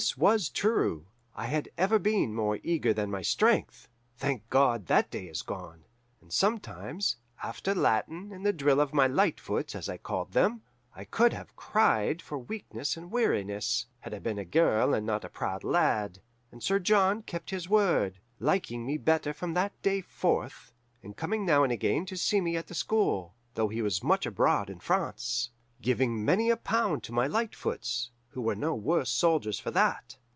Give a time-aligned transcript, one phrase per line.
[0.01, 1.05] "This was true.
[1.35, 5.83] I had ever been more eager than my strength thank God, that day is gone!
[6.19, 10.63] and sometimes, after Latin and the drill of my Lightfoots, as I called them,
[10.95, 15.23] I could have cried for weakness and weariness, had I been a girl and not
[15.23, 16.17] a proud lad.
[16.51, 20.73] And Sir John kept his word, liking me better from that day forth,
[21.03, 24.25] and coming now and again to see me at the school, though he was much
[24.25, 29.59] abroad in France giving many a pound to my Lightfoots, who were no worse soldiers
[29.59, 30.15] for that.